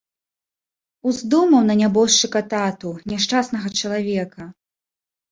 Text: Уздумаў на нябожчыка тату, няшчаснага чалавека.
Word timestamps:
Уздумаў 1.09 1.59
на 1.67 1.75
нябожчыка 1.81 2.41
тату, 2.53 2.93
няшчаснага 3.11 3.67
чалавека. 3.83 4.47